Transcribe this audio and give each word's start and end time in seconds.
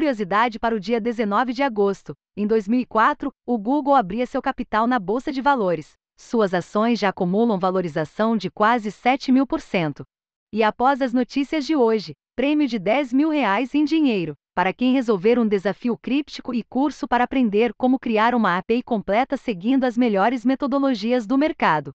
curiosidade 0.00 0.58
para 0.58 0.74
o 0.74 0.80
dia 0.80 0.98
19 0.98 1.52
de 1.52 1.62
agosto. 1.62 2.14
Em 2.34 2.46
2004, 2.46 3.30
o 3.44 3.58
Google 3.58 3.94
abria 3.94 4.24
seu 4.24 4.40
capital 4.40 4.86
na 4.86 4.98
Bolsa 4.98 5.30
de 5.30 5.42
Valores. 5.42 5.92
Suas 6.18 6.54
ações 6.54 6.98
já 6.98 7.10
acumulam 7.10 7.58
valorização 7.58 8.34
de 8.34 8.50
quase 8.50 8.90
7 8.90 9.30
mil 9.30 9.46
por 9.46 9.60
cento. 9.60 10.02
E 10.50 10.62
após 10.62 11.02
as 11.02 11.12
notícias 11.12 11.66
de 11.66 11.76
hoje, 11.76 12.14
prêmio 12.34 12.66
de 12.66 12.78
10 12.78 13.12
mil 13.12 13.28
reais 13.28 13.74
em 13.74 13.84
dinheiro, 13.84 14.32
para 14.54 14.72
quem 14.72 14.94
resolver 14.94 15.38
um 15.38 15.46
desafio 15.46 15.98
críptico 15.98 16.54
e 16.54 16.62
curso 16.62 17.06
para 17.06 17.24
aprender 17.24 17.74
como 17.74 17.98
criar 17.98 18.34
uma 18.34 18.56
API 18.56 18.82
completa 18.82 19.36
seguindo 19.36 19.84
as 19.84 19.98
melhores 19.98 20.46
metodologias 20.46 21.26
do 21.26 21.36
mercado. 21.36 21.92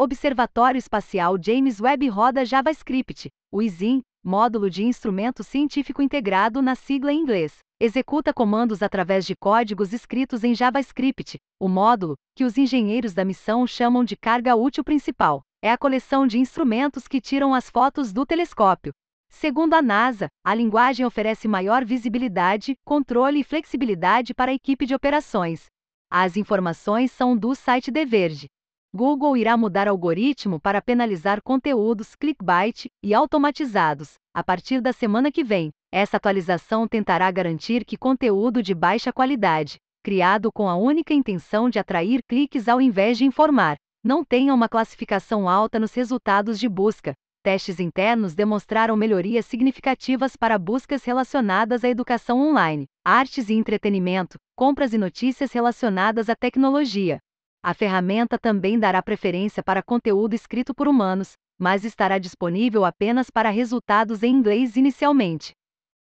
Observatório 0.00 0.78
Espacial 0.78 1.36
James 1.42 1.80
Webb 1.80 2.08
roda 2.08 2.44
JavaScript, 2.44 3.30
o 3.50 3.60
ISIN, 3.60 4.00
módulo 4.22 4.70
de 4.70 4.84
instrumento 4.84 5.42
científico 5.42 6.00
integrado 6.00 6.62
na 6.62 6.76
sigla 6.76 7.12
em 7.12 7.18
inglês. 7.18 7.58
Executa 7.80 8.32
comandos 8.32 8.80
através 8.80 9.26
de 9.26 9.34
códigos 9.34 9.92
escritos 9.92 10.44
em 10.44 10.54
JavaScript. 10.54 11.36
O 11.60 11.68
módulo, 11.68 12.14
que 12.36 12.44
os 12.44 12.56
engenheiros 12.56 13.12
da 13.12 13.24
missão 13.24 13.66
chamam 13.66 14.04
de 14.04 14.16
carga 14.16 14.54
útil 14.54 14.84
principal, 14.84 15.42
é 15.60 15.72
a 15.72 15.76
coleção 15.76 16.28
de 16.28 16.38
instrumentos 16.38 17.08
que 17.08 17.20
tiram 17.20 17.52
as 17.52 17.68
fotos 17.68 18.12
do 18.12 18.24
telescópio. 18.24 18.92
Segundo 19.28 19.74
a 19.74 19.82
NASA, 19.82 20.28
a 20.44 20.54
linguagem 20.54 21.04
oferece 21.04 21.48
maior 21.48 21.84
visibilidade, 21.84 22.76
controle 22.84 23.40
e 23.40 23.44
flexibilidade 23.44 24.32
para 24.32 24.52
a 24.52 24.54
equipe 24.54 24.86
de 24.86 24.94
operações. 24.94 25.66
As 26.08 26.36
informações 26.36 27.10
são 27.10 27.36
do 27.36 27.52
site 27.52 27.90
The 27.90 28.04
Verge. 28.04 28.46
Google 28.94 29.36
irá 29.36 29.54
mudar 29.54 29.86
algoritmo 29.86 30.58
para 30.58 30.80
penalizar 30.80 31.42
conteúdos 31.42 32.16
clickbait 32.16 32.86
e 33.02 33.12
automatizados. 33.12 34.14
A 34.34 34.42
partir 34.42 34.80
da 34.80 34.94
semana 34.94 35.30
que 35.30 35.44
vem, 35.44 35.70
essa 35.92 36.16
atualização 36.16 36.88
tentará 36.88 37.30
garantir 37.30 37.84
que 37.84 37.98
conteúdo 37.98 38.62
de 38.62 38.74
baixa 38.74 39.12
qualidade, 39.12 39.76
criado 40.02 40.50
com 40.50 40.70
a 40.70 40.74
única 40.74 41.12
intenção 41.12 41.68
de 41.68 41.78
atrair 41.78 42.22
cliques 42.26 42.66
ao 42.66 42.80
invés 42.80 43.18
de 43.18 43.26
informar, 43.26 43.76
não 44.02 44.24
tenha 44.24 44.54
uma 44.54 44.70
classificação 44.70 45.46
alta 45.46 45.78
nos 45.78 45.92
resultados 45.92 46.58
de 46.58 46.66
busca. 46.66 47.12
Testes 47.42 47.78
internos 47.78 48.34
demonstraram 48.34 48.96
melhorias 48.96 49.44
significativas 49.44 50.34
para 50.34 50.58
buscas 50.58 51.04
relacionadas 51.04 51.84
à 51.84 51.88
educação 51.90 52.40
online, 52.40 52.86
artes 53.04 53.50
e 53.50 53.54
entretenimento, 53.54 54.38
compras 54.56 54.94
e 54.94 54.98
notícias 54.98 55.52
relacionadas 55.52 56.30
à 56.30 56.34
tecnologia. 56.34 57.20
A 57.62 57.74
ferramenta 57.74 58.38
também 58.38 58.78
dará 58.78 59.02
preferência 59.02 59.62
para 59.62 59.82
conteúdo 59.82 60.34
escrito 60.34 60.72
por 60.74 60.86
humanos, 60.86 61.32
mas 61.58 61.84
estará 61.84 62.18
disponível 62.18 62.84
apenas 62.84 63.30
para 63.30 63.50
resultados 63.50 64.22
em 64.22 64.32
inglês 64.32 64.76
inicialmente. 64.76 65.52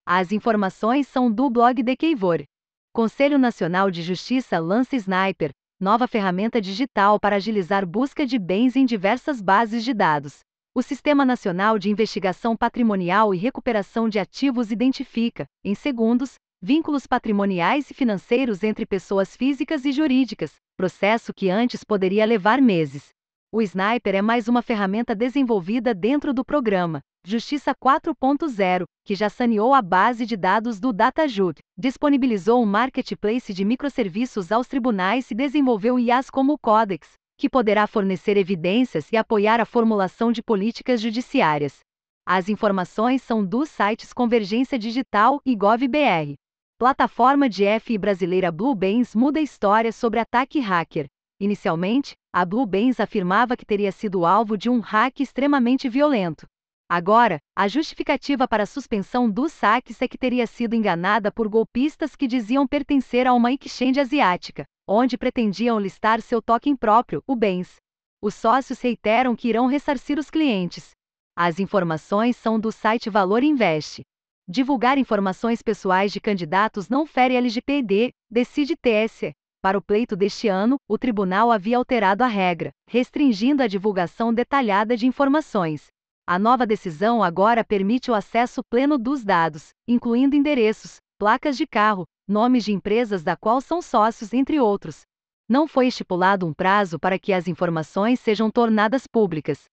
As 0.04 0.32
informações 0.32 1.08
são 1.08 1.32
do 1.32 1.48
blog 1.48 1.82
de 1.82 1.96
Keivor. 1.96 2.44
Conselho 2.92 3.38
Nacional 3.38 3.90
de 3.90 4.02
Justiça 4.02 4.58
lança 4.58 4.94
Sniper, 4.96 5.50
nova 5.80 6.06
ferramenta 6.06 6.60
digital 6.60 7.18
para 7.18 7.36
agilizar 7.36 7.86
busca 7.86 8.26
de 8.26 8.38
bens 8.38 8.76
em 8.76 8.84
diversas 8.84 9.40
bases 9.40 9.84
de 9.84 9.92
dados. 9.92 10.40
O 10.74 10.82
Sistema 10.82 11.24
Nacional 11.24 11.78
de 11.78 11.90
Investigação 11.90 12.54
Patrimonial 12.54 13.34
e 13.34 13.38
Recuperação 13.38 14.10
de 14.10 14.18
Ativos 14.18 14.70
identifica, 14.70 15.46
em 15.64 15.74
segundos, 15.74 16.34
vínculos 16.66 17.06
patrimoniais 17.06 17.88
e 17.92 17.94
financeiros 17.94 18.64
entre 18.64 18.84
pessoas 18.84 19.36
físicas 19.36 19.84
e 19.84 19.92
jurídicas, 19.92 20.56
processo 20.76 21.32
que 21.32 21.48
antes 21.48 21.84
poderia 21.84 22.24
levar 22.24 22.60
meses. 22.60 23.10
O 23.52 23.62
Sniper 23.62 24.16
é 24.16 24.20
mais 24.20 24.48
uma 24.48 24.60
ferramenta 24.62 25.14
desenvolvida 25.14 25.94
dentro 25.94 26.34
do 26.34 26.44
programa 26.44 26.98
Justiça 27.24 27.72
4.0, 27.72 28.82
que 29.04 29.14
já 29.14 29.28
saneou 29.28 29.72
a 29.74 29.80
base 29.80 30.26
de 30.26 30.36
dados 30.36 30.80
do 30.80 30.92
DataJud, 30.92 31.56
disponibilizou 31.78 32.60
um 32.60 32.66
marketplace 32.66 33.54
de 33.54 33.64
microserviços 33.64 34.50
aos 34.50 34.66
tribunais 34.66 35.30
e 35.30 35.36
desenvolveu 35.36 36.00
IAs 36.00 36.28
como 36.30 36.54
o 36.54 36.58
Codex, 36.58 37.12
que 37.38 37.48
poderá 37.48 37.86
fornecer 37.86 38.36
evidências 38.36 39.12
e 39.12 39.16
apoiar 39.16 39.60
a 39.60 39.64
formulação 39.64 40.32
de 40.32 40.42
políticas 40.42 41.00
judiciárias. 41.00 41.78
As 42.26 42.48
informações 42.48 43.22
são 43.22 43.46
dos 43.46 43.68
sites 43.68 44.12
Convergência 44.12 44.76
Digital 44.76 45.40
e 45.46 45.54
GovBR. 45.54 46.34
Plataforma 46.78 47.48
de 47.48 47.64
FI 47.80 47.96
brasileira 47.96 48.52
Bluebeans 48.52 49.14
muda 49.14 49.40
história 49.40 49.90
sobre 49.90 50.20
ataque 50.20 50.60
hacker. 50.60 51.06
Inicialmente, 51.40 52.14
a 52.30 52.44
Bluebeans 52.44 53.00
afirmava 53.00 53.56
que 53.56 53.64
teria 53.64 53.90
sido 53.90 54.26
alvo 54.26 54.58
de 54.58 54.68
um 54.68 54.80
hack 54.80 55.20
extremamente 55.20 55.88
violento. 55.88 56.46
Agora, 56.86 57.38
a 57.56 57.66
justificativa 57.66 58.46
para 58.46 58.64
a 58.64 58.66
suspensão 58.66 59.30
dos 59.30 59.54
saques 59.54 60.02
é 60.02 60.06
que 60.06 60.18
teria 60.18 60.46
sido 60.46 60.74
enganada 60.74 61.32
por 61.32 61.48
golpistas 61.48 62.14
que 62.14 62.26
diziam 62.26 62.66
pertencer 62.66 63.26
a 63.26 63.32
uma 63.32 63.50
exchange 63.50 63.98
asiática, 63.98 64.66
onde 64.86 65.16
pretendiam 65.16 65.80
listar 65.80 66.20
seu 66.20 66.42
token 66.42 66.76
próprio, 66.76 67.22
o 67.26 67.34
BENS. 67.34 67.76
Os 68.20 68.34
sócios 68.34 68.82
reiteram 68.82 69.34
que 69.34 69.48
irão 69.48 69.66
ressarcir 69.66 70.18
os 70.18 70.28
clientes. 70.28 70.90
As 71.34 71.58
informações 71.58 72.36
são 72.36 72.60
do 72.60 72.70
site 72.70 73.08
Valor 73.08 73.42
Invest. 73.42 74.02
Divulgar 74.48 74.96
informações 74.96 75.60
pessoais 75.60 76.12
de 76.12 76.20
candidatos 76.20 76.88
não 76.88 77.04
fere 77.04 77.34
LGPD, 77.34 78.12
decide 78.30 78.76
TSE. 78.76 79.32
Para 79.60 79.76
o 79.76 79.82
pleito 79.82 80.14
deste 80.14 80.46
ano, 80.46 80.76
o 80.88 80.96
tribunal 80.96 81.50
havia 81.50 81.76
alterado 81.76 82.22
a 82.22 82.28
regra, 82.28 82.70
restringindo 82.88 83.60
a 83.60 83.66
divulgação 83.66 84.32
detalhada 84.32 84.96
de 84.96 85.04
informações. 85.04 85.88
A 86.24 86.38
nova 86.38 86.64
decisão 86.64 87.24
agora 87.24 87.64
permite 87.64 88.08
o 88.08 88.14
acesso 88.14 88.62
pleno 88.70 88.96
dos 88.96 89.24
dados, 89.24 89.70
incluindo 89.88 90.36
endereços, 90.36 90.98
placas 91.18 91.56
de 91.56 91.66
carro, 91.66 92.04
nomes 92.28 92.64
de 92.64 92.72
empresas 92.72 93.24
da 93.24 93.36
qual 93.36 93.60
são 93.60 93.82
sócios, 93.82 94.32
entre 94.32 94.60
outros. 94.60 95.00
Não 95.48 95.66
foi 95.66 95.88
estipulado 95.88 96.46
um 96.46 96.54
prazo 96.54 97.00
para 97.00 97.18
que 97.18 97.32
as 97.32 97.48
informações 97.48 98.20
sejam 98.20 98.48
tornadas 98.48 99.08
públicas. 99.08 99.64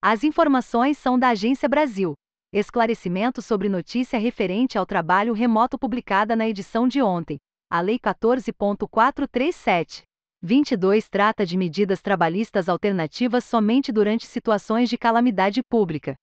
As 0.00 0.24
informações 0.24 0.96
são 0.96 1.18
da 1.18 1.28
Agência 1.28 1.68
Brasil, 1.68 2.14
Esclarecimento 2.54 3.40
sobre 3.40 3.70
notícia 3.70 4.18
referente 4.18 4.76
ao 4.76 4.84
trabalho 4.84 5.32
remoto 5.32 5.78
publicada 5.78 6.36
na 6.36 6.46
edição 6.46 6.86
de 6.86 7.00
ontem. 7.00 7.38
A 7.70 7.80
Lei 7.80 7.98
14.437. 7.98 10.02
22 10.42 11.08
trata 11.08 11.46
de 11.46 11.56
medidas 11.56 12.02
trabalhistas 12.02 12.68
alternativas 12.68 13.44
somente 13.44 13.90
durante 13.90 14.26
situações 14.26 14.90
de 14.90 14.98
calamidade 14.98 15.62
pública. 15.62 16.14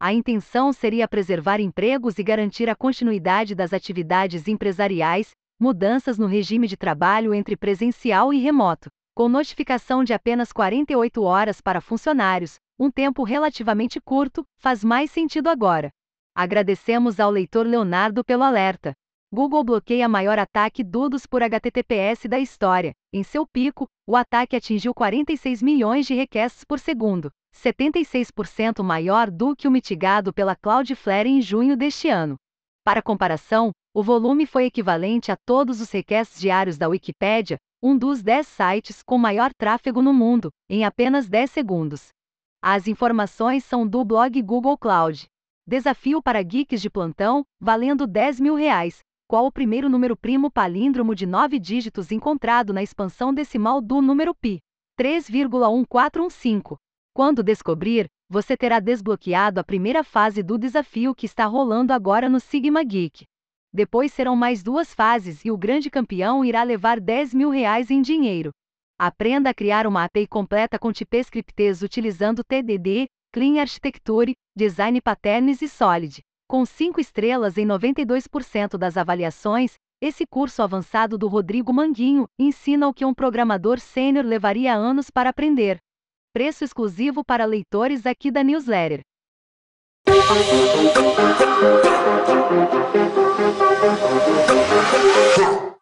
A 0.00 0.10
intenção 0.10 0.72
seria 0.72 1.06
preservar 1.06 1.60
empregos 1.60 2.18
e 2.18 2.22
garantir 2.22 2.70
a 2.70 2.74
continuidade 2.74 3.54
das 3.54 3.74
atividades 3.74 4.48
empresariais, 4.48 5.32
mudanças 5.60 6.16
no 6.16 6.26
regime 6.26 6.66
de 6.66 6.78
trabalho 6.78 7.34
entre 7.34 7.58
presencial 7.58 8.32
e 8.32 8.38
remoto, 8.38 8.88
com 9.14 9.28
notificação 9.28 10.02
de 10.02 10.12
apenas 10.12 10.52
48 10.52 11.22
horas 11.22 11.60
para 11.60 11.80
funcionários, 11.80 12.58
um 12.76 12.90
tempo 12.90 13.22
relativamente 13.22 14.00
curto, 14.00 14.44
faz 14.56 14.82
mais 14.82 15.10
sentido 15.10 15.48
agora. 15.48 15.90
Agradecemos 16.34 17.20
ao 17.20 17.30
leitor 17.30 17.64
Leonardo 17.64 18.24
pelo 18.24 18.42
alerta. 18.42 18.92
Google 19.32 19.62
bloqueia 19.62 20.08
maior 20.08 20.38
ataque 20.38 20.82
dudos 20.82 21.26
por 21.26 21.42
HTTPS 21.42 22.26
da 22.28 22.40
história. 22.40 22.92
Em 23.12 23.22
seu 23.22 23.46
pico, 23.46 23.86
o 24.06 24.16
ataque 24.16 24.56
atingiu 24.56 24.92
46 24.92 25.62
milhões 25.62 26.06
de 26.06 26.14
requests 26.14 26.64
por 26.64 26.80
segundo, 26.80 27.30
76% 27.54 28.82
maior 28.82 29.30
do 29.30 29.54
que 29.54 29.68
o 29.68 29.70
mitigado 29.70 30.32
pela 30.32 30.56
Cloudflare 30.56 31.28
em 31.28 31.40
junho 31.40 31.76
deste 31.76 32.08
ano. 32.08 32.34
Para 32.84 33.00
comparação, 33.00 33.70
o 33.94 34.02
volume 34.02 34.44
foi 34.44 34.64
equivalente 34.64 35.30
a 35.30 35.36
todos 35.36 35.80
os 35.80 35.90
requests 35.90 36.40
diários 36.40 36.76
da 36.76 36.88
Wikipedia, 36.88 37.58
um 37.86 37.98
dos 37.98 38.22
10 38.22 38.46
sites 38.46 39.02
com 39.02 39.18
maior 39.18 39.52
tráfego 39.52 40.00
no 40.00 40.14
mundo, 40.14 40.50
em 40.70 40.86
apenas 40.86 41.28
10 41.28 41.50
segundos. 41.50 42.08
As 42.62 42.88
informações 42.88 43.62
são 43.62 43.86
do 43.86 44.02
blog 44.02 44.40
Google 44.40 44.78
Cloud. 44.78 45.26
Desafio 45.66 46.22
para 46.22 46.42
geeks 46.42 46.80
de 46.80 46.88
plantão, 46.88 47.44
valendo 47.60 48.06
10 48.06 48.40
mil 48.40 48.54
reais. 48.54 49.00
Qual 49.28 49.44
o 49.44 49.52
primeiro 49.52 49.90
número 49.90 50.16
primo 50.16 50.50
palíndromo 50.50 51.14
de 51.14 51.26
9 51.26 51.58
dígitos 51.58 52.10
encontrado 52.10 52.72
na 52.72 52.82
expansão 52.82 53.34
decimal 53.34 53.82
do 53.82 54.00
número 54.00 54.34
pi? 54.34 54.60
3,1415. 54.98 56.76
Quando 57.12 57.42
descobrir, 57.42 58.06
você 58.30 58.56
terá 58.56 58.80
desbloqueado 58.80 59.60
a 59.60 59.64
primeira 59.64 60.02
fase 60.02 60.42
do 60.42 60.56
desafio 60.56 61.14
que 61.14 61.26
está 61.26 61.44
rolando 61.44 61.92
agora 61.92 62.30
no 62.30 62.40
Sigma 62.40 62.82
Geek. 62.82 63.26
Depois 63.74 64.12
serão 64.12 64.36
mais 64.36 64.62
duas 64.62 64.94
fases 64.94 65.44
e 65.44 65.50
o 65.50 65.58
grande 65.58 65.90
campeão 65.90 66.44
irá 66.44 66.62
levar 66.62 67.00
10 67.00 67.34
mil 67.34 67.50
reais 67.50 67.90
em 67.90 68.00
dinheiro. 68.00 68.52
Aprenda 68.96 69.50
a 69.50 69.54
criar 69.54 69.84
uma 69.84 70.04
API 70.04 70.28
completa 70.28 70.78
com 70.78 70.92
TypeScript 70.92 71.84
utilizando 71.84 72.44
TDD, 72.44 73.08
Clean 73.32 73.60
Architecture, 73.60 74.32
Design 74.56 75.00
Patterns 75.00 75.60
e 75.60 75.68
Solid. 75.68 76.20
Com 76.48 76.64
5 76.64 77.00
estrelas 77.00 77.58
em 77.58 77.66
92% 77.66 78.78
das 78.78 78.96
avaliações, 78.96 79.74
esse 80.00 80.24
curso 80.24 80.62
avançado 80.62 81.18
do 81.18 81.26
Rodrigo 81.26 81.72
Manguinho 81.72 82.26
ensina 82.38 82.86
o 82.86 82.94
que 82.94 83.04
um 83.04 83.12
programador 83.12 83.80
sênior 83.80 84.24
levaria 84.24 84.72
anos 84.72 85.10
para 85.10 85.30
aprender. 85.30 85.78
Preço 86.32 86.62
exclusivo 86.62 87.24
para 87.24 87.44
leitores 87.44 88.06
aqui 88.06 88.30
da 88.30 88.44
newsletter. 88.44 89.00
Yeah. 95.36 95.73